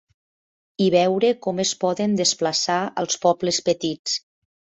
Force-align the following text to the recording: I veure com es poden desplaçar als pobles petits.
I 0.85 0.87
veure 0.95 1.29
com 1.47 1.61
es 1.63 1.73
poden 1.83 2.15
desplaçar 2.23 2.79
als 3.03 3.21
pobles 3.27 3.61
petits. 3.71 4.19